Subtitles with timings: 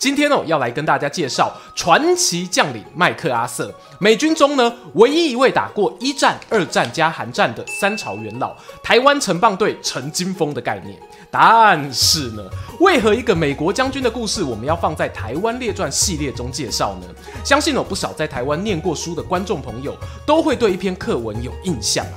[0.00, 10.98] 今天哦，要来跟大家介绍传奇将领麦克阿瑟，美军中呢唯一一位打过一战、二战加韩战的三朝元老，台湾城棒队陈金锋的概念。
[11.30, 12.42] 但是呢，
[12.80, 17.06] 为何一个美国将军的故事，我们要放在台湾列传系列中介绍呢？
[17.44, 19.94] 相信有不少在台湾念过书的观众朋友，
[20.24, 22.16] 都会对一篇课文有印象啊。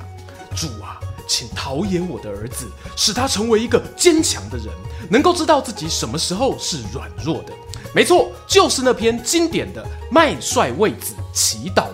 [0.55, 1.01] 主啊，
[1.33, 4.67] 请陶冶我的儿子，使他成为一个坚强的人，
[5.09, 7.51] 能够知道自己什么时候是软弱的。
[7.91, 11.87] 没错，就是那篇经典的麦帅为子祈祷。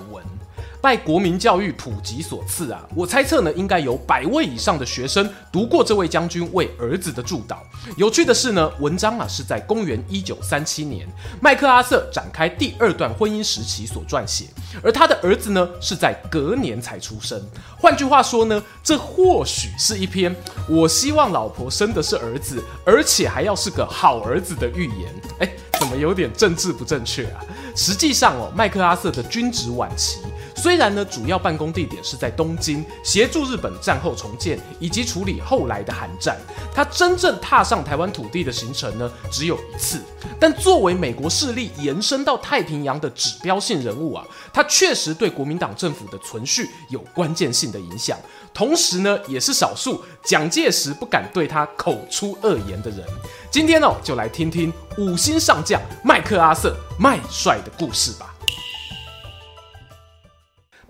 [0.81, 7.57] 拜国民教育普及所赐啊，我猜测呢，应该有百位以上的学生读过这位将军为儿子的祝祷。
[7.97, 11.05] 有趣的是呢，文章啊是在公元一九三七年，
[11.41, 14.45] 麦克阿瑟展开第二段婚姻时期所撰写，
[14.81, 17.41] 而他的儿子呢是在隔年才出生。
[17.77, 20.33] 换句话说呢，这或许是一篇
[20.69, 25.13] 我希望老婆生的是儿子，而且还要是个好儿子的预言。
[25.39, 27.43] 哎，怎么有点政治不正确啊？
[27.75, 30.19] 实际上哦，麦克阿瑟的军职晚期。
[30.61, 36.37] 虽然呢，主要办公地点是在东京，协助日本战后重建以及处理后来的韩战，
[36.75, 40.01] 他真正踏上台湾土地的行程呢，只有一次。
[40.37, 48.17] 但作为美国势力延伸到太平洋的指标性人物啊，他确实对国民党政府的存续有关键性的影响。
[48.53, 53.05] 同时呢，也是少数蒋介石不敢对他口出恶言的人。
[53.49, 58.35] 今天哦，就来听听五星上将麦克阿瑟麦帅的故事吧。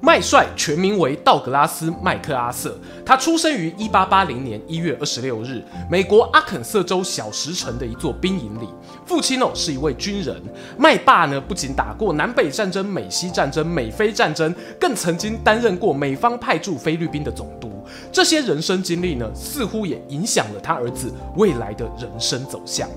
[0.02, 8.70] 麦帅全名为道格拉斯·麦克阿瑟，他出生于一八八零年一月二十六日，美国阿肯色州小石城的一座兵营里。
[9.10, 10.40] 父亲哦是一位军人，
[10.78, 17.72] 麦霸呢不仅打过南北战争、美西战争、美菲战争，更曾经担任过美方派驻菲律宾的总督。
[18.12, 22.88] 这些人生经历呢，似乎也影响了他儿子未来的人生走向。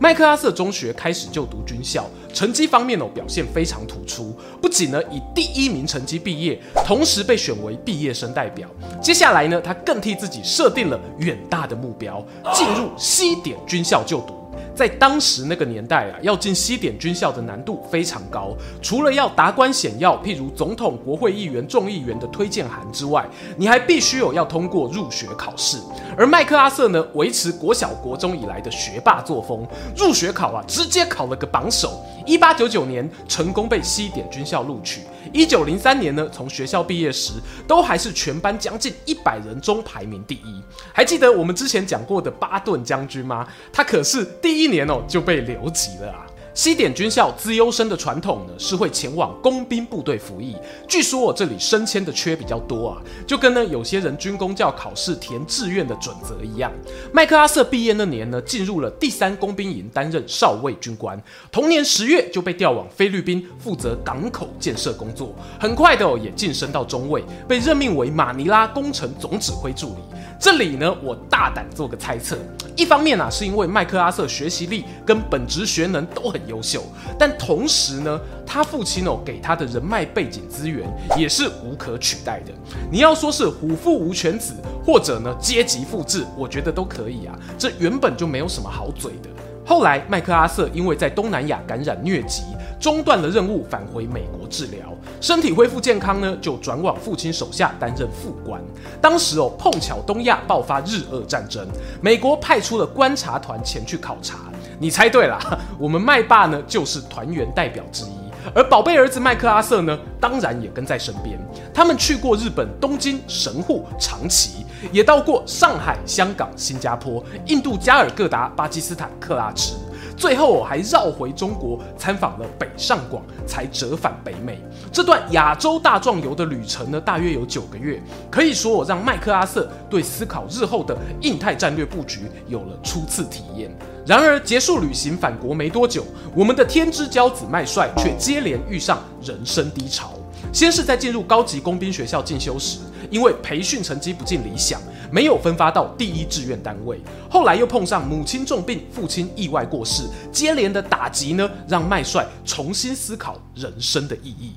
[0.00, 2.04] 麦克阿瑟中学开始就读军校，
[2.34, 8.68] 成绩方面哦表现非常突出，不仅呢以第一名成绩毕业，同时被选为毕业生代表。
[9.00, 12.20] 接下来呢，他更替自己设定了远大的目标，
[12.52, 14.34] 进入西点军校就读。
[14.74, 23.26] 在当时那个年代啊，要进西点军校的难度非常高，除了要达官显要，譬如总统、国会议员、众议员的推荐函之外，
[23.56, 25.78] 你还必须有要通过入学考试。
[26.16, 29.66] 而麦克阿瑟呢，维持国小、国中以来的学霸作风，
[29.96, 32.00] 入学考啊，直接考了个榜首。
[32.26, 35.02] 一八九九年成功被西点军校录取。
[35.32, 37.32] 一九零三年呢，从学校毕业时，
[37.66, 40.62] 都还是全班将近一百人中排名第一。
[40.92, 43.46] 还记得我们之前讲过的巴顿将军吗？
[43.72, 46.26] 他可是第一年哦就被留级了啊。
[46.60, 50.54] 西点军校资优生的传统呢，是会前往工兵部队服役。
[50.86, 56.70] 据说我这里升迁的缺比较多啊，就跟呢有些人军公教考试填志愿的准则一样。
[57.14, 61.18] 麦克阿瑟毕业那年呢，进入了第三工兵营担任少尉军官。
[61.50, 70.02] 同年十月就被调往菲律宾负责港口建设工作，很快的哦也晋升到中尉，被任命为马尼拉工程总指挥助理。
[70.38, 72.36] 这里呢，我大胆做个猜测。
[72.76, 76.82] 一方面啊，是因为麦克阿瑟学习力跟本职学能都很优秀，
[77.16, 82.52] 但同时呢，他父亲哦给他的人脉背景资源也是无可取代的。
[82.90, 84.52] 你要说是虎父无犬子，
[84.84, 87.38] 或者呢阶级复制，我觉得都可以啊。
[87.56, 89.30] 这原本就没有什么好嘴的。
[89.64, 92.42] 后来麦克阿瑟因为在东南亚感染疟疾。
[92.80, 94.78] 中断了任务，返回美国治疗，
[95.20, 98.58] 身体恢复健康呢，就转往父亲手下担任副官。
[99.02, 101.68] 当时哦，碰巧东亚爆发日俄战争，
[102.00, 104.49] 美国派出了观察团前去考察。
[104.80, 105.38] 你猜对了，
[105.78, 108.14] 我们麦霸呢就是团员代表之一，
[108.54, 111.38] 而宝贝儿子麦克阿瑟呢，当然也跟在身边。
[111.74, 119.74] 他们去过日本东京、神户、长崎，也到过上海、香港、新加坡、印度加尔各答、巴基斯坦克拉支。
[120.20, 124.60] 最后还绕回中国参访了北上广，才折返北美。
[124.92, 127.98] 这段亚洲大壮游的旅程呢，大约有九个月，
[128.30, 133.74] 可以说我让麦克阿瑟对思考日后的印太战略布局有了初次体验。
[134.04, 136.04] 然而结束旅行返国没多久，
[136.36, 140.12] 我们的天之骄子麦帅却接连遇上人生低潮。
[140.52, 144.80] 先是在进入高级工兵学校进修时，因为培训成绩不尽理想。
[145.12, 147.00] 没有分发到第一志愿单位。
[147.28, 154.52] 后来又碰上母亲重病、父亲意外过世，接连的打击呢，让麦帅重新思考人生的意义。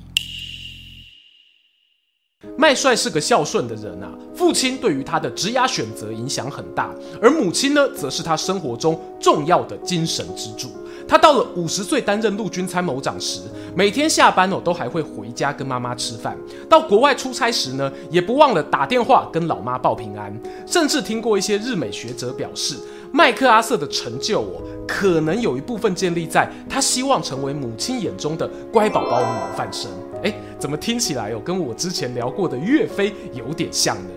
[2.56, 10.70] 麦帅是个孝顺的人啊，父亲对于他的职涯选择影响很大，而母亲呢，则是他生活中重要的精神支柱。
[11.08, 13.42] 他到了五十岁担任陆军参谋长时，
[13.76, 16.38] 每天下班哦都还会回家跟妈妈吃饭。
[16.70, 20.34] 到国外出差时呢，也不忘了打电话跟老妈报平安。
[20.66, 22.76] 甚至听过一些日美学者表示，
[23.12, 29.92] 麦克阿瑟的成就哦，可能有一部分建立在他希望成为母亲眼中的乖宝宝模范生。
[30.24, 34.10] 诶，怎么听起来哦，跟我之前聊过的岳飞有点像呢？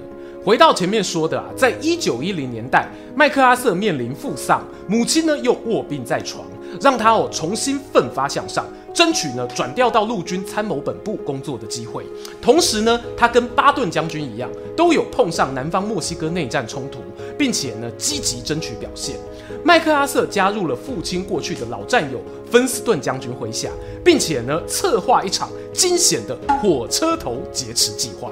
[0.44, 6.46] 回到前面说的啊，在一九一零年代，麦克阿瑟面临父丧，母亲呢又卧病在床。
[6.81, 12.05] 让他哦重新奋发向上，争取呢转调到陆军参谋本部工作的机会。
[12.40, 17.00] 同时呢，他跟巴顿将军一样，都有碰上南方墨西哥内战冲突，
[17.38, 19.17] 并且呢积极争取表现。
[19.64, 22.20] 麦克阿瑟加入了父亲过去的老战友
[22.50, 23.70] 芬斯顿将军麾下，
[24.05, 28.31] 并且呢策划一场惊险的火车头劫持计划。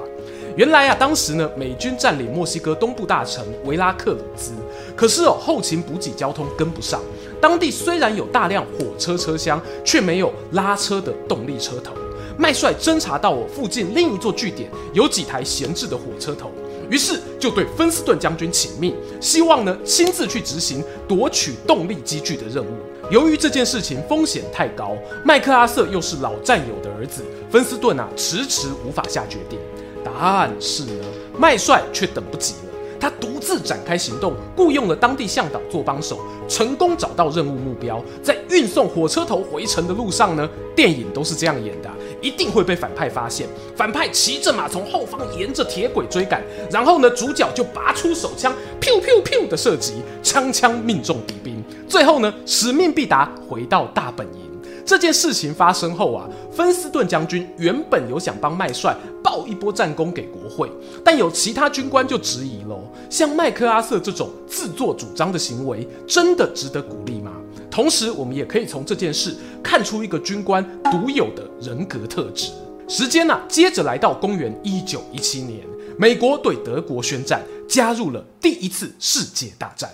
[0.55, 4.53] 原来啊，当时呢美军占领墨西哥东部大城维拉克鲁兹，
[4.95, 7.01] 可是哦后勤补给交通跟不上。
[7.41, 11.93] 当地虽然有大量火车车厢，却没有拉车的动力车头。
[12.37, 16.51] 麦帅侦查到我附近另一座据点有几台闲置的火车头，
[16.89, 22.75] 于是就对芬斯顿将军请命，希望呢亲自去执行夺取动力机具的任务。
[23.09, 29.57] 由于这件事情风险太高，麦克阿瑟又是老战友的儿子，芬斯顿啊迟迟无法下决定。
[30.03, 31.05] 但是呢，
[31.37, 32.55] 麦帅却等不及。
[32.99, 38.03] 他独自展开行动，雇佣了当地向导做帮手，成功找到任务目标。
[38.23, 41.89] 在运送火车头回城的路上呢，电影都是这样演的，
[42.21, 43.47] 一定会被反派发现。
[43.75, 51.63] 反派骑着马从后方沿着铁轨追赶，然后呢，主角就拔出手枪，咻咻咻的射击，枪枪命中敌兵。
[51.87, 54.44] 最后呢，使命必达，回到大本营。
[54.85, 60.69] 这件事情发生后啊，芬斯顿将军原本有想帮麦帅报一波战功给国会，
[61.03, 67.31] 但有其他军官就质疑喽：像麦克阿瑟这种自作主张的行为，真的值得鼓励吗？
[67.71, 72.51] 同时，我们也可以从这件事看出一个军官独有的人格特质。
[72.87, 75.61] 时间呢、啊，接着来到公元一九一七年，
[75.97, 79.89] 美国对德国宣战，加入了第一次世界大战。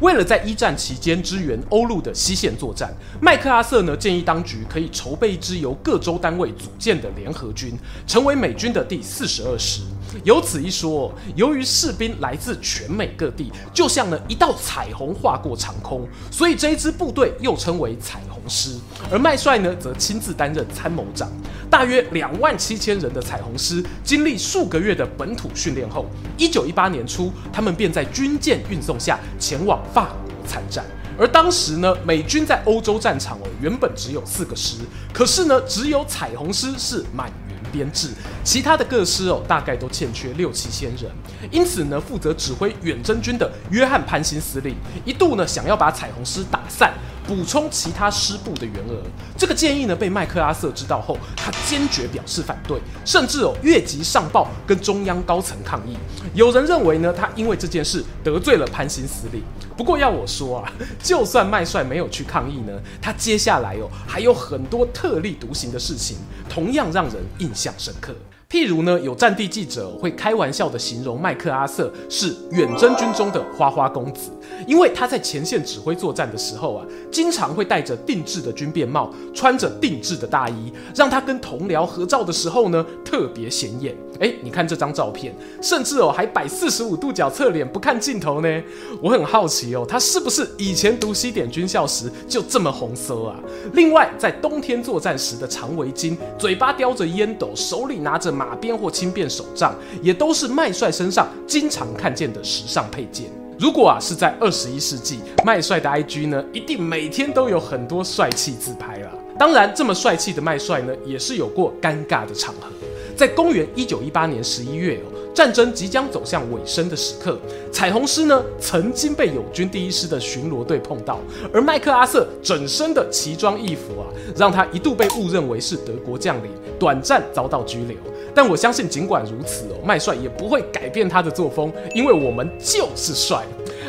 [0.00, 7.72] 为了在一战期间支援欧陆的西线作战，麦克阿瑟呢建议当局可以筹备一支由各州单位组建的联合军，
[8.06, 9.80] 成为美军的第四十二师。
[10.24, 18.70] 有此一说，由于士兵来自全美各地，就像呢一道彩虹划过长空，所以这一支部队又称为彩虹师。
[19.10, 21.30] 而麦帅呢则亲自担任参谋长。
[21.68, 26.06] 大约两万七千人的彩虹师，经历数个月的本土训练后，
[26.38, 30.84] 一九一八年初，他们便在军舰运送下前往法国参战。
[31.18, 34.76] 而当时呢，美军在欧洲战场哦，原本只有四个师，
[35.12, 37.32] 可是呢，只有彩虹师是满
[37.72, 38.10] 编制，
[38.44, 41.10] 其他的各师哦，大概都欠缺六七千人。
[41.50, 44.74] 因此呢，负责指挥远征军的约翰潘兴司令，
[45.04, 46.92] 一度呢，想要把彩虹师打散。
[47.26, 49.02] 补充其他师部的员额，
[49.36, 55.96] 这个建议呢被麦克阿瑟知道后，他坚决表示反对，甚至哦越级上报跟中央高层抗议。
[56.34, 59.42] 有人认为呢，他因为这件事得罪了潘兴司令。
[59.76, 66.16] 不过要我说啊， 就算麦帅没有去抗议呢，他接下来哦还有很多特立独行的事情，
[66.48, 68.14] 同样让人印象深刻。
[68.48, 74.30] 譬如呢，有战地记者会开玩笑的形容麦克阿瑟是远征军中的花花公子，
[74.68, 83.96] 因为他在前线指挥作战的时候啊，经常会戴着定制的军便帽，穿着定制的大衣，让他跟同僚合照的时候呢，特别显眼。
[84.20, 88.62] 哎，你看这张照片，甚至哦还摆四十五度角侧脸不看镜头呢。
[89.02, 93.36] 我很好奇哦，他是不是以前读西点军校时就这么红色啊？
[93.72, 98.35] 另外，在冬天作战时的长围巾，嘴巴叼着烟斗，手里拿着。
[98.36, 103.30] 马鞭或轻便手杖，也都是麦帅身上经常看见的时尚配件。
[103.58, 109.10] 如果啊是在二十一世纪，麦帅的 IG 呢，一定每天都有很多帅气自拍了。
[109.38, 112.68] 当然，这么帅气的麦帅呢，也是有过尴尬的场合。
[113.16, 117.38] 在公元一九一八年十一月哦，战争即将走向尾声的时刻，
[117.72, 121.18] 彩虹师呢曾经被友军第一师的巡逻队碰到，
[121.50, 124.04] 而麦克阿瑟整身的奇装异服啊，
[124.36, 127.96] 让他一度被误认为是德国将领，短暂遭到拘留。
[128.36, 133.42] 但我相信，尽管如此哦，麦帅也不会改变他的作风，因为我们就是帅。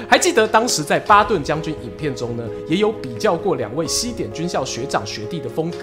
[0.10, 5.80] 还记得当时在巴顿将军影片中呢，也有比较过两位西点军校学长学弟的风格。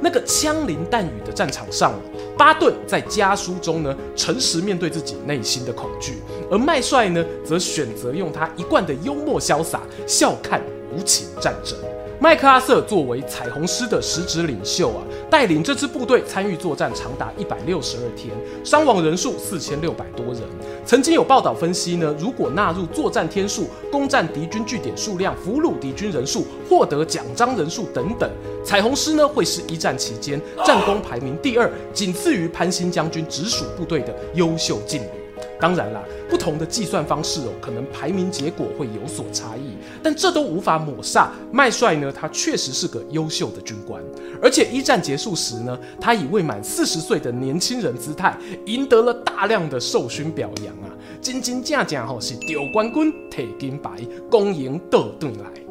[0.00, 1.92] 那个枪林弹雨的战场上，
[2.38, 6.18] 巴顿在家书中呢，诚实面对自己内心的恐惧，
[6.48, 10.62] 而麦帅呢，则选择用他一贯的幽默潇洒，笑看
[10.96, 11.76] 无情战争。
[12.20, 20.42] 麦克阿瑟作为彩虹师的实职领袖啊，带领这支部队参与作战长达一百六十二天，伤亡人数四千六百多人。
[20.86, 28.30] 曾经有报道分析呢，如果纳入作战天数、攻占敌军据点数量、俘虏敌军人数、获得奖章人数等等，
[28.64, 35.23] 彩虹师呢会是一战期间战功排名第二，仅次于潘兴将军直属部队的优秀劲旅。
[35.64, 39.70] 当然啦，不同的计算方式哦，可能排名结果会有所差异，
[40.02, 44.02] 但这都无法抹煞麦帅呢，他确实是个优秀的军官，
[44.42, 50.92] 而且一战结束时呢，他以未满四十岁的年轻人姿态，赢得了大量的授勋表扬啊，
[51.22, 53.92] 真真正正吼是丢冠军、提金牌、
[54.30, 55.63] 恭迎倒转来。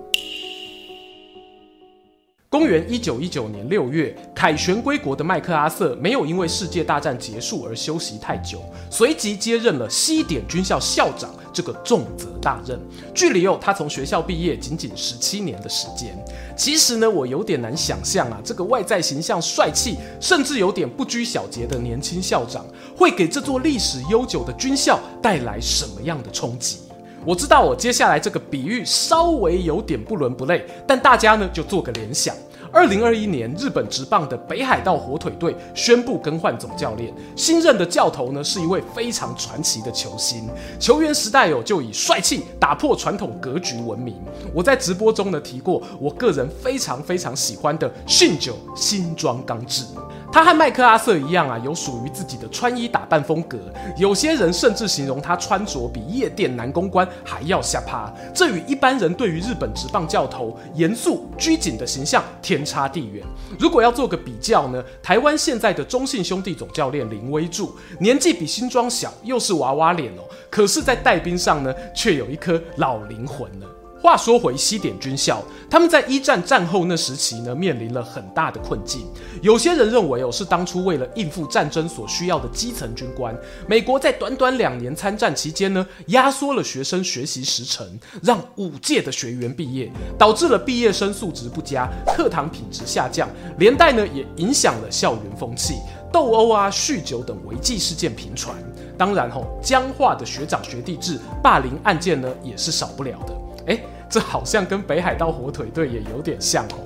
[2.54, 12.80] 公元一九一九年六月，凯旋归国的麦克阿瑟没有因为世界大战结束而休息太久，随即接任了西点军校校长这个重责大任。
[13.12, 16.16] 距离哦，他从学校毕业仅仅十七年的时间。
[16.56, 22.64] 其实呢，我有点难想象啊，这个外在形象帅气，甚至有点不拘小节的年轻校长，
[22.96, 26.78] 会给这座历史悠久的军校带来什么样的冲击？
[27.26, 32.36] 我知道我接下来这个比喻稍微有点不伦不类，但大家呢就做个联想。
[32.72, 40.50] 二零二一年，日本职棒的北海道火腿队宣布更换总教练，新任的教头呢是一位非常传奇的球星，
[40.80, 44.16] 球员时代有就以帅气打破传统格局闻名。
[44.52, 49.86] 我在直播中呢提过，我个人非常非常喜欢的信九新装刚志。
[50.34, 53.60] 他和麦克阿瑟一样啊，有属于自己的穿衣打扮风格。
[53.96, 63.24] 有些人甚至形容他穿着比夜店男公关还要下趴，这与一般人对于日本职棒教头严肃拘谨的形象天差地远。
[63.60, 73.68] 如果要做个比较呢，台湾现在的中信兄弟总教练林威助，年纪比新庄小，又是娃娃脸哦，可是，在带兵上呢，却有一颗老灵魂呢。
[74.04, 79.08] 话说回西点军校，他们在一战战后那时期呢，面临了很大的困境。
[79.42, 83.34] 有些人认为哦，是当初为了应付战争所需要的基层军官，
[83.66, 95.76] 美国在短短两年参战期间呢，压缩了学生学习时程，让五届的学员毕业，导致了毕业生素质不佳，课堂品质下降，连带呢也影响了校园风气，
[96.12, 98.54] 斗殴啊、酗酒等违纪事件频传。
[98.98, 103.34] 当然吼，僵化的学长学弟制、霸凌案件呢，也是少不了的。
[103.68, 106.80] 诶，这好像跟北海道火腿队也有点像哦。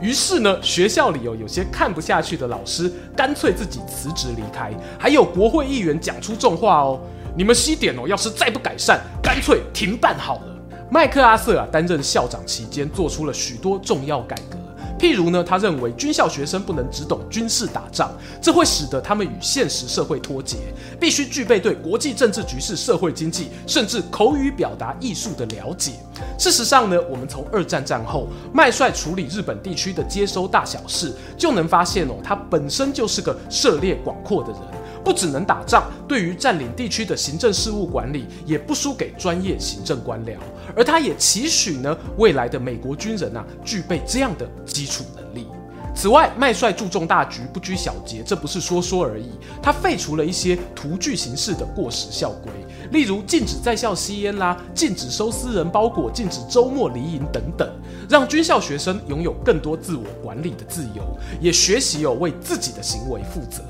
[0.00, 4.72] 于是呢，学校里有有些看不下去的老师，干脆自己辞职离开。
[4.98, 7.00] 还有国会议员讲出重话哦
[7.36, 10.56] ：“你们西点哦，要是再不改善，干脆停办好了。”
[10.90, 14.58] 麦克阿瑟啊，担任校长期间，做出了许多重要改革。
[15.00, 20.58] 譬如呢，他认为军校学生不能只懂军事打仗，这会使得他们与现实社会脱节，
[21.00, 25.92] 必须具备对国际政治局势、社会经济，甚至口语表达艺术的了解。
[26.38, 34.60] 事实上呢，我们从二战战后麦帅处理日本地区的接收大小事，就能发现哦，他本身就是个涉猎广阔的人，
[35.04, 40.36] 不只能打仗，对于占领地区的行政事务管理，也不输给专业行政官僚。
[40.76, 45.46] 而他也期许呢，未来的美国军人啊，具备这样的基础能力。
[45.92, 49.28] 此外，麦帅注重大局，不拘小节，这不是说说而已。
[49.60, 52.50] 他废除了一些徒具形式的过时校规，
[52.92, 57.68] 例如禁止在校吸烟啦，禁止收私人包裹，禁止周末离营等等，
[58.08, 61.02] 让军校学生拥有更多自我管理的自由，
[61.40, 63.60] 也学习有为自己的行为负责。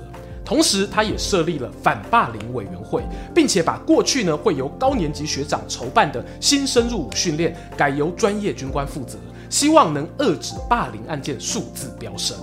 [0.44, 3.02] 同时，他也设立了反霸凌委员会，
[3.34, 9.16] 并且把过去呢会由高年级学长筹办的新生入伍训练改由专业军官负责，
[9.48, 12.36] 希望能遏止霸凌案件数字飙升。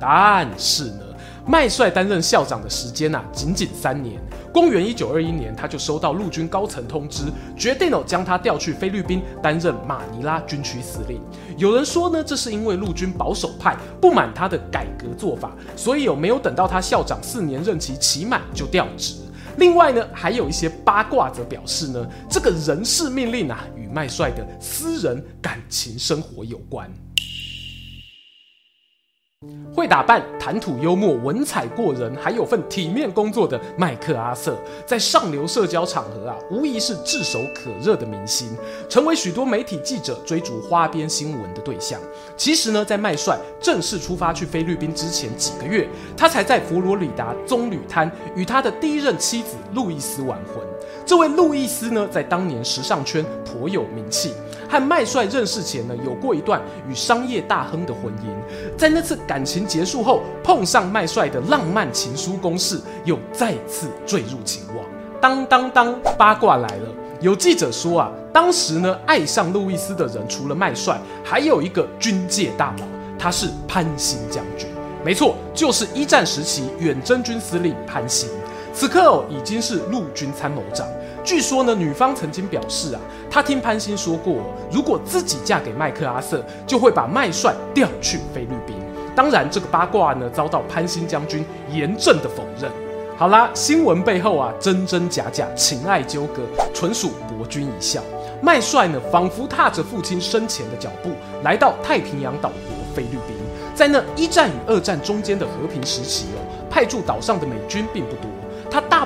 [0.00, 1.04] 但是呢，
[1.44, 4.20] 麦帅担任校长的时间啊，仅仅三年。
[4.52, 7.24] 公元一九二一年，他就收到陆军高层通知，
[7.56, 11.20] 决定哦将他调去菲律宾担任马尼拉军区司令。
[11.56, 19.16] 有人说呢，这是因为陆军保守派不满他的改革做法，所以有没有等到他校长四年任期期满就调职。
[19.56, 26.90] 另外呢，还有一些八卦则表示呢，这个人事命令啊，与麦帅的私人感情生活有关。
[29.74, 34.56] 会打扮、谈吐幽默、文采过人，还有份体面工作的麦克阿瑟，
[34.86, 38.48] 在上流社交场合啊，无疑是炙手可热的明星，
[38.88, 41.98] 成为许多媒体记者追逐花边新闻的对象。
[42.36, 50.62] 其实呢，在麦帅正式出发去菲律宾之前几个月，他才在佛罗里达棕榈滩与他的第一任妻子路易斯完婚。
[51.04, 54.32] 这位路易斯呢，在当年时尚圈颇有名气，
[54.68, 58.78] 和麦帅认识前呢，有过一段与商业大亨的婚姻。
[58.78, 64.84] 在那次感情结束后，碰上麦帅的浪漫情书攻势，又再次坠入情网。
[65.20, 66.88] 当当当，八卦来了！
[67.20, 72.86] 有记者说啊，当时呢，爱上路易斯的人除了麦帅，还有一个军界大佬，
[73.18, 74.68] 他是潘兴将军。
[75.04, 78.28] 没错，就是一战时期远征军司令潘兴。
[78.72, 80.86] 此刻哦，已经是陆军参谋长。
[81.22, 83.00] 据说呢，女方曾经表示啊，
[83.30, 84.36] 她听潘兴说过，
[84.70, 88.74] 如果自己嫁给麦克阿瑟，就会把麦帅调去菲律宾。
[89.14, 92.70] 当然，这个八卦呢，遭到潘兴将军严正的否认。
[93.16, 96.42] 好啦，新闻背后啊，真真假假，情爱纠葛，
[96.74, 98.02] 纯属博君一笑。
[98.40, 101.10] 麦帅呢，仿佛踏着父亲生前的脚步，
[101.44, 103.36] 来到太平洋岛国菲律宾，
[103.76, 108.31] 在那一战与二战中间的和平时期哦，派驻岛上的美军并不多。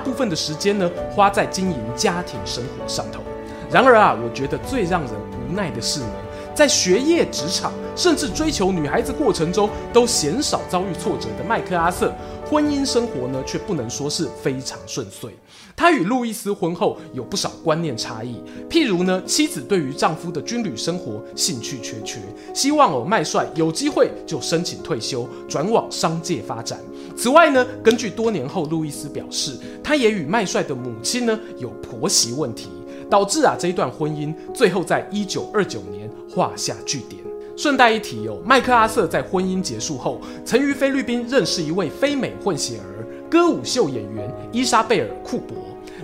[0.06, 3.20] 部分的时间呢，花在经营家庭生活上头。
[3.68, 6.06] 然而啊，我觉得最让人无奈的是呢，
[6.54, 12.14] 在学业、职场，甚至追求女孩子过程中，都鲜少遭遇挫折的麦克阿瑟，
[12.48, 15.32] 婚姻生活呢，却不能说是非常顺遂。
[15.74, 18.36] 他与路易斯婚后有不少观念差异，
[18.70, 22.20] 譬如呢，妻子对于丈夫的军旅生活兴趣缺缺，
[22.54, 26.80] 希望哦麦帅有机会就申请退休，转往商界发展。
[27.16, 32.68] 此外呢，根据多年后路易斯表示，他也与麦帅的母亲呢有婆媳问题，
[33.10, 37.25] 导致啊这一段婚姻最后在一九二九年画下句点。
[37.56, 45.56] 顺带一提哦，麦克阿瑟在婚姻结束后，曾于菲律宾认识一位非美混血儿歌舞秀演员伊莎贝尔库珀，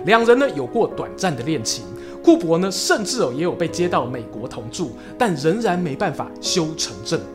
[0.05, 1.85] 两人呢有过短暂的恋情。
[2.23, 7.27] 库珀呢甚至哦也有被接到美国同住，但仍然没办法修成正果。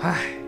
[0.00, 0.39] 唉。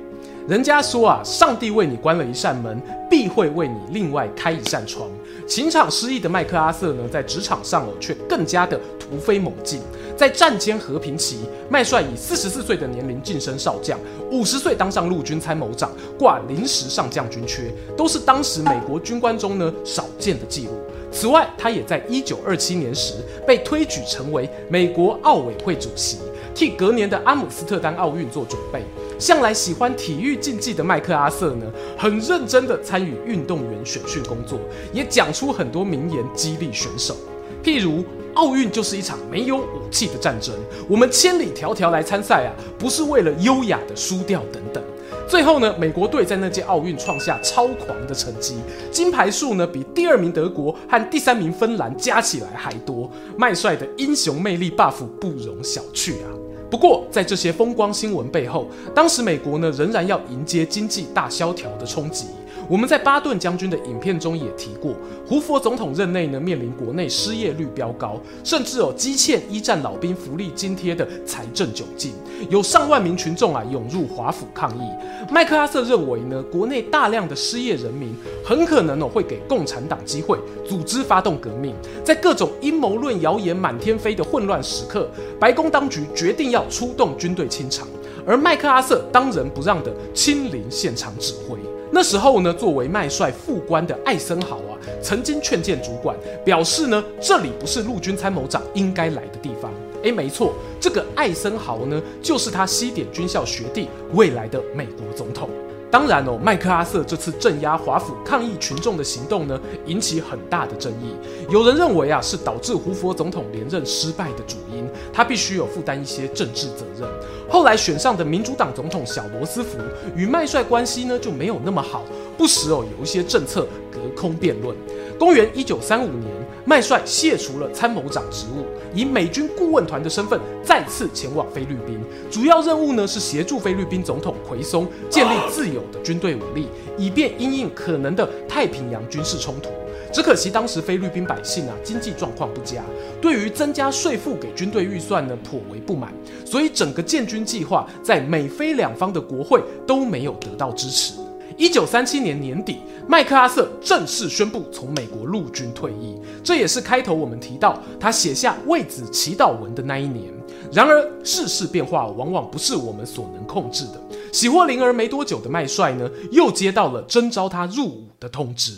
[0.49, 5.09] 人家说啊，上帝为你关了一扇门，必会为你另外开一扇窗。
[5.47, 9.81] 情场失意的麦克阿瑟呢，在职场上哦，却更加的突飞猛进。
[10.17, 11.39] 在战间和平期，
[11.71, 13.97] 麦帅以四十四岁的年龄晋升少将，
[14.33, 20.73] 五十岁当上陆军参谋长，挂临时上将军缺，都是当时美国军官中呢少见的记录。
[21.13, 23.15] 此外，他也在一九二七年时
[23.47, 26.19] 被推举成为美国奥委会主席。
[26.55, 28.83] 替隔年的阿姆斯特丹奥运做准备，
[29.23, 31.65] 向来喜欢体育竞技的麦克阿瑟呢，
[31.97, 34.59] 很认真地参与运动员选训工作，
[34.93, 37.15] 也讲出很多名言激励选手，
[37.63, 38.05] 譬如
[38.35, 40.53] 奥运就是一场没有武器的战争，
[40.89, 44.83] 我们千里迢迢来参赛啊，不是为了优雅的输掉等等。
[45.29, 48.57] 最后呢，美国队在那届奥运创下超狂的成绩，
[48.91, 53.09] 金牌数呢比第二名德国和第三名芬兰加起来还多。
[53.37, 56.27] 麦帅的英雄魅力 buff 不容小觑啊！
[56.73, 62.29] 不过在这些风光新闻背后，当时美国呢仍然要迎接经济大萧条的冲击。
[62.69, 64.95] 我们在巴顿将军的影片中也提过，
[65.27, 72.13] 胡佛总统任内呢，面临国内失业率飙高，甚至有积欠一战老兵福利津贴的财政窘境，
[72.49, 74.83] 有上万名群众啊涌入华府抗议。
[75.31, 81.75] 麦克阿瑟认为呢，国内大量的失业人民很可能哦会给共产党机会，组织发动革命。
[82.05, 87.87] 在各种阴谋论谣言满天飞的混乱时刻，白宫当局决定要出动军队清场，
[88.27, 91.59] 而麦克阿瑟当仁不让的亲临现场指挥。
[91.95, 99.71] 那时候呢，作为麦帅副官的艾森豪啊，曾经劝谏主管，表示呢，这里不是陆军参谋长应该来的地方。
[100.03, 105.51] 诶，没错，这个艾森豪呢，就是他西点军校学弟，未来的美国总统。
[105.93, 111.15] 当然哦，麦克阿瑟这次镇压华府抗议群众的行动呢，引起很大的争议。
[111.51, 117.07] 有人认为啊，是导致胡佛总统连任失败的主因，他必须有负担一些政治责任。
[117.47, 119.77] 后来选上的民主党总统小罗斯福
[120.17, 122.03] 与麦帅关系呢就没有那么好，
[122.39, 124.75] 不时哦有一些政策隔空辩论。
[125.19, 126.27] 公元一九三五年，
[126.65, 139.71] 麦帅卸除了参谋长职务，以美军顾问团的身份再次前往菲律宾，主要任务呢是协助菲律宾总统奎松建立自有的军队武力，以便因应可能的太平洋军事冲突。
[140.13, 142.83] 只可惜当时菲律宾百姓啊经济状况不佳，
[143.21, 146.13] 对于增加税负给军队预算呢颇为不满，
[146.45, 151.15] 所以整个建军计划在美菲两方的国会都没有得到支持。
[151.63, 160.35] 一九三七年年底，麦克阿瑟正式宣布从美国陆军退役，这也是开头我们提到他写下为子祈祷文的那一年。
[160.73, 164.03] 然而，世事变化往往不是我们所能控制的。
[164.33, 168.73] 喜获麟儿没多久的麦帅呢，又接到了征召他入伍的通知。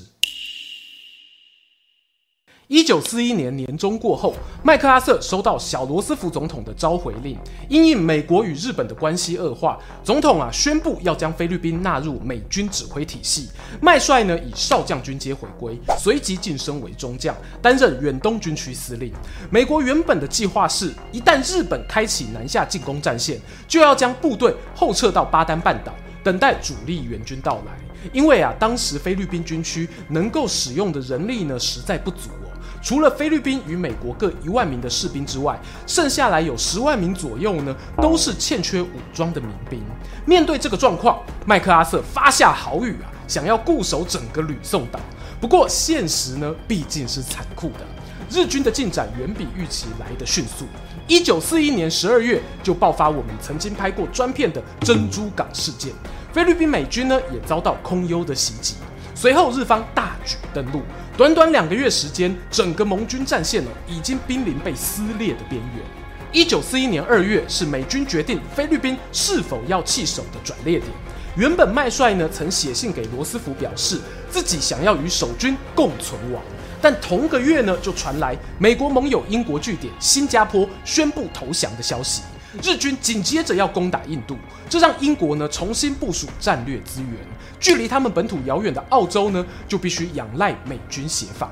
[2.69, 7.37] 一九四一年年中过后，麦克阿瑟收到小罗斯福总统的召回令，
[7.69, 13.51] 因应美国与日本的关系恶化，总统啊宣布要将菲律宾纳入美军指挥体系。
[13.83, 19.13] 麦帅呢以少将军阶回归，随即晋升为中将，担任远东军区司令。
[19.51, 27.73] 美国原本的计划是，一旦日本开启南下进攻战线，就要将部队后撤到巴丹半岛，等待主力援军到来。
[28.13, 32.31] 因为啊，当时菲律宾军区能够使用的人力呢实在不足。
[32.85, 39.83] 除了菲律宾与美国各一万名的士兵之外，剩下来有十万名左右呢，都是欠缺武装的民兵。
[40.27, 45.01] 面对这个状况，麦克阿瑟发下豪语啊，想要固守整个吕宋岛。
[45.41, 47.87] 不过现实呢，毕竟是残酷的，
[48.31, 50.67] 日军的进展远比预期来得迅速。
[51.07, 55.91] 一九四一年十二月就爆发我们曾经拍过专片的珍珠港事件，
[56.35, 58.75] 菲律宾美军呢也遭到空优的袭击。
[59.15, 60.83] 随后日方大举登陆。
[61.17, 65.85] 短短两个月时间，整个盟军战线呢，已经濒临被撕裂的边缘。
[66.33, 70.83] 一九四一年二月是美军决定菲律宾是否要弃守的转捩点。
[71.37, 76.43] 原本麦帅呢曾写信给罗斯福，表示自己想要与守军共存亡。
[76.83, 82.23] 但同个月呢，就传来美国盟友英国据点新加坡宣布投降的消息。
[82.63, 84.37] 日军紧接着要攻打印度，
[84.69, 87.13] 这让英国呢重新部署战略资源。
[87.61, 91.51] 距离他们本土遥远的澳洲呢，就必须仰赖美军协防。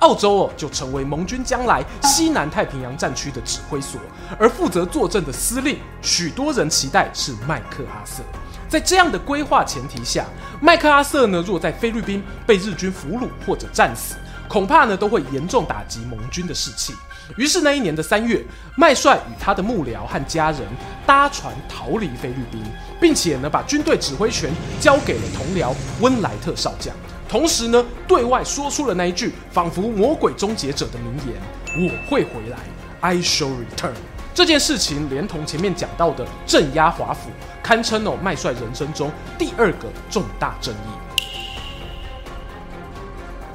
[0.00, 4.00] 澳洲哦，就成为盟军将来西南太平洋战区的指挥所，
[4.38, 8.22] 而负责坐镇的司令，许多人期待是麦克阿瑟。
[8.68, 10.24] 在这样的规划前提下，
[10.60, 14.16] 麦克阿瑟呢，若在菲律宾被日军俘虏或者战死，
[14.48, 16.94] 恐怕呢都会严重打击盟军的士气。
[17.36, 18.44] 于是那一年的三月，
[18.76, 20.60] 麦帅与他的幕僚和家人
[21.06, 22.62] 搭船逃离菲律宾，
[23.00, 26.94] 并且呢把军队指挥权交给了同僚温莱特少将，
[27.28, 31.36] 同时呢对外说出了那一句仿佛魔鬼终结者的名言
[31.88, 32.58] ：“我会回来
[33.00, 33.94] ，I shall return。”
[34.34, 37.30] 这件事情连同前面讲到的镇压华府，
[37.62, 41.31] 堪称哦麦帅人生中第二个重大争议。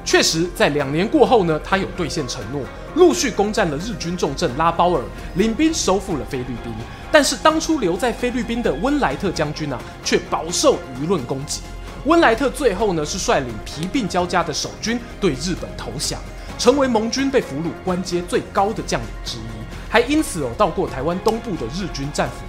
[0.08, 2.62] 确实，在两年过后呢，他有兑现承诺，
[2.94, 5.02] 陆续攻占了日军重镇拉包尔，
[5.34, 6.72] 领兵收复了菲律宾。
[7.12, 11.60] 但是当初留在菲律宾的温莱特将军啊，却饱受舆论攻击。
[12.06, 16.18] 温莱特最后呢，是率领疲病交加的守军对日本投降，
[16.58, 19.42] 成为盟军被俘虏官阶最高的将领之一，
[19.90, 22.47] 还因此哦到过台湾东部的日军战俘。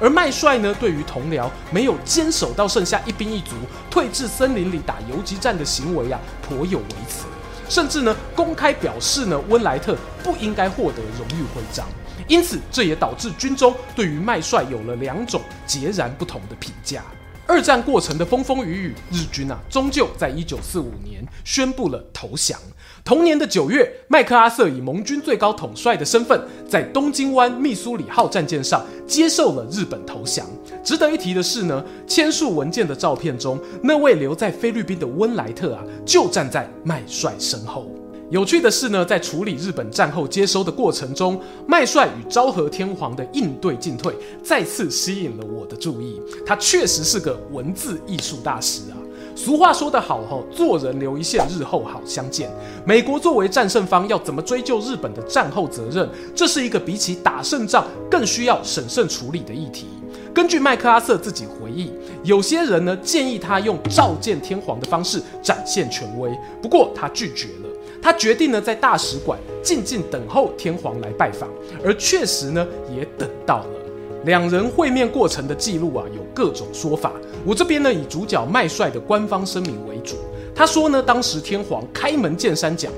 [0.00, 3.54] 而麦帅呢，对于同僚没有坚守到剩下一兵一卒，
[3.90, 7.26] 退至森林里打游击战的行为啊，颇有微词，
[7.68, 11.86] 甚至呢公开表示呢，温莱特不应该获得荣誉徽章。
[12.26, 17.02] 因此，这也导致军中对于麦帅有了两种截然不同的评价。
[17.46, 22.58] 二战过程的风风雨雨，日军啊，终究在一九四五年宣布了投降。
[23.04, 30.46] 同年的九月，麦克阿瑟以盟军最高统帅的身份，在东京湾密苏里号战舰上接受了日本投降。
[30.82, 37.90] 值得一提的是呢，签署文件的照片中，那位留在菲律宾的温莱特啊，就站在麦帅身后。
[38.30, 46.18] 有趣的是呢，在处理日本战后接收的过程中，麦帅与昭和天皇的应对进退，再次吸引了我的注意。
[46.46, 48.96] 他确实是个文字艺术大师啊。
[49.36, 52.48] 俗话说得好，哈，做人留一线，日后好相见。
[52.86, 56.08] 美国作为战胜方，要怎么追究日本的战后责任？
[56.34, 59.88] 这是一个比起打胜仗更需要审慎处理的议题。
[60.32, 61.90] 根据麦克阿瑟自己回忆，
[62.22, 66.30] 有些人呢建议他用召见天皇的方式展现权威，
[66.62, 67.68] 不过他拒绝了。
[68.00, 71.48] 他决定呢在大使馆静静等候天皇来拜访，
[71.84, 73.83] 而确实呢也等到了。
[74.24, 77.12] 两人会面过程的记录啊，有各种说法。
[77.44, 80.16] 我这边呢，以主角麦帅的官方声明为主。
[80.54, 82.90] 他说呢，当时天皇开门见山讲：“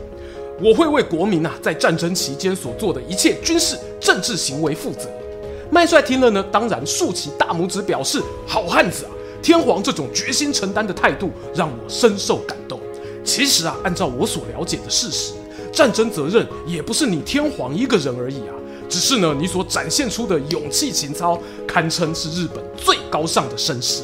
[0.62, 5.08] 我会为国民啊，在战争期间所做的一切军事、政治行为负责。”
[5.68, 9.10] 麦帅听了呢，当然竖起大拇指表示：“好汉子啊！”
[9.42, 12.78] 天皇这种决心承担的态度，让我深受感动。
[13.24, 15.32] 其实啊，按照我所了解的事实，
[15.72, 18.54] 战争责任也不是你天皇一个人而已啊。
[18.88, 24.02] 只是呢，你所展现出的勇气情操，堪称是日本最高尚的绅士。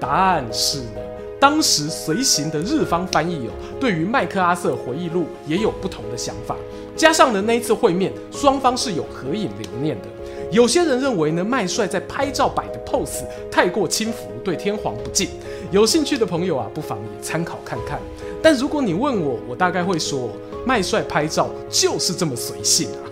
[0.00, 1.00] 但是呢，
[1.40, 6.56] 当时随行的日方翻译哦，对于麦克阿瑟回忆录也有不同的想法。
[6.96, 10.08] 加上呢，那一次会面，双方是有合影留念的。
[10.50, 15.28] 有些人认为呢，麦帅在拍照摆的 pose 太过轻浮，对天皇不敬。
[15.70, 18.00] 有兴趣的朋友啊，不妨也参考看看。
[18.42, 20.30] 但如果你问我，我大概会说，
[20.64, 23.04] 麦帅拍照就是这么随性啊。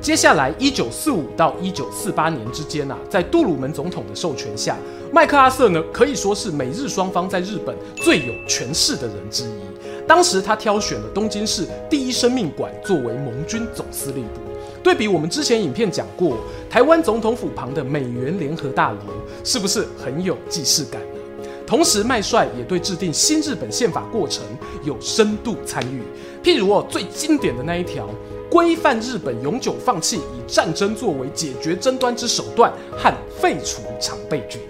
[0.00, 4.76] 接下来，一九四五到一九四八年之间啊，在杜鲁门总统的授权下，
[5.12, 10.06] 麦克阿瑟呢可以说是美日双方在日本最有权势的人之一。
[10.06, 14.40] 当时他挑选了东京市第一生命馆作为盟军总司令部。
[14.82, 16.38] 对比我们之前影片讲过，
[16.70, 19.00] 台湾总统府旁的美元联合大楼，
[19.44, 21.48] 是不是很有既视感呢？
[21.66, 24.44] 同时，麦帅也对制定新日本宪法过程
[24.84, 26.02] 有深度参与。
[26.42, 28.08] 譬如哦，最经典的那一条。
[28.50, 34.60] 规范日本永久放弃以战争作为解决争端之手段和废除常备军。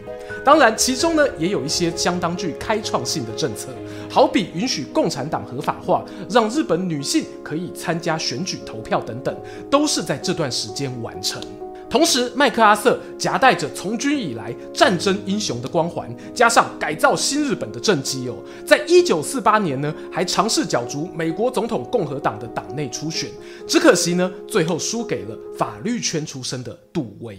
[0.45, 3.69] 当然，其中呢也有一些相当具开创性的政策，
[4.09, 9.37] 好比允许共产党合法化，让日本女性可以参加选举投票等等，
[9.71, 11.43] 都是在这段时间完成。
[11.91, 23.31] 同时，麦克阿瑟夹带着从军以来战争英雄的光环，加上改造新日本的政绩哦，在一九四八年呢，还尝试角逐美国总统共和党的党内初选，
[23.67, 27.39] 只可惜呢，最后输给了法律圈出身的杜威。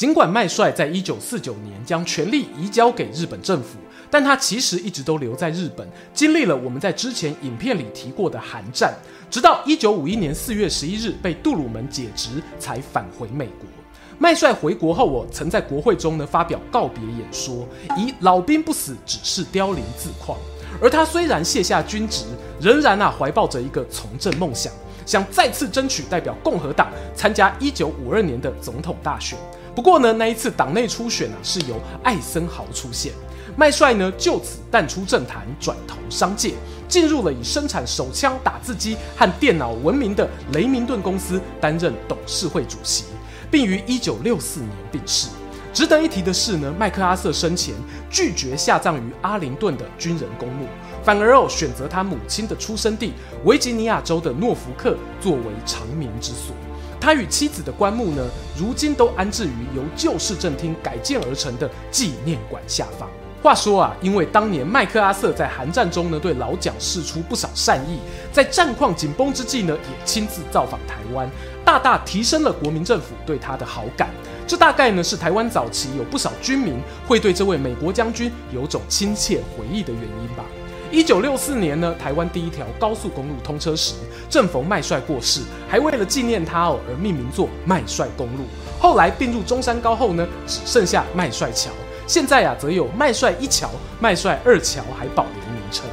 [0.00, 3.76] 尽管麦帅在一九四九年将权力移交给日本政府，
[4.10, 8.94] 但他其实一直都留在日本，经历了我们在之前影片里提过的韩战。
[9.30, 13.68] 直到一九五一年四月十一日被杜鲁门解职，才返回美国。
[14.18, 20.38] 麦帅回国后，我曾在国会中呢发表告别演说，以“老兵不死，只是凋零”自况。
[20.80, 22.24] 而他虽然卸下军职，
[22.58, 24.72] 仍然啊怀抱着一个从政梦想，
[25.04, 29.38] 想再次争取代表共和党参加一九五二年的总统大选。
[29.80, 33.14] 不过呢，那一次党内初选啊是由艾森豪出现。
[33.56, 36.52] 麦帅呢就此淡出政坛，转投商界，
[36.86, 43.04] 进入了以生产手枪、打字机和电脑闻名的雷明顿公司，担任董事会主席，
[43.50, 45.28] 并于一九六四年病逝。
[45.72, 47.74] 值得一提的是呢，麦克阿瑟生前
[48.10, 50.66] 拒绝下葬于阿灵顿的军人公墓，
[51.02, 53.14] 反而哦选择他母亲的出生地
[53.46, 56.54] 维吉尼亚州的诺福克作为长眠之所。
[57.10, 58.24] 他与妻子的棺木呢，
[58.56, 63.10] 如今都安置于由旧市政厅改建而成的纪念馆下方。
[63.42, 67.98] 话说啊，因为当年麦克阿瑟在韩战中呢，对老蒋释出不少善意，
[68.30, 71.28] 在战况紧绷之际呢，也亲自造访台湾，
[71.64, 74.08] 大大提升了国民政府对他的好感。
[74.46, 76.76] 这大概呢是台湾早期有不少军民
[77.08, 80.44] 会对这位美国将军有种亲切回忆的原因吧。
[80.92, 83.94] 一九六四年呢，台湾第一条高速公路通车时，
[84.28, 88.42] 正逢麦帅过世，还为了纪念他哦而命名作麦帅公路。
[88.80, 91.70] 后来并入中山高后呢，只剩下麦帅桥。
[92.08, 95.84] 现在啊，则有麦帅一桥、麦帅二桥还保留名称。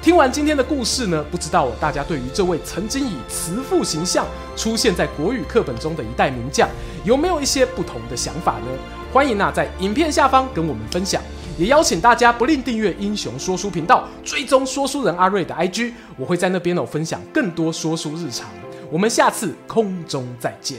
[0.00, 4.24] 听完今天的故事呢，不知道大家对于这位曾经以慈父形象
[4.56, 6.68] 出现在国语课本中的一代名将，
[7.02, 8.68] 有没有一些不同的想法呢？
[9.12, 11.20] 欢迎啊，在影片下方跟我们分享。
[11.58, 18.48] 也邀请大家不吝订阅英雄说书频道，追踪说书人阿瑞的 IG，我会在那边哦分享更多说书日常。
[18.90, 20.78] 我们下次空中再见。